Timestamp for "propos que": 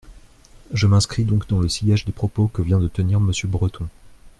2.11-2.63